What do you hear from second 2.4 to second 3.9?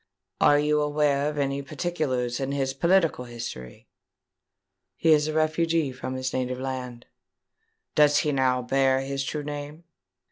his political history?"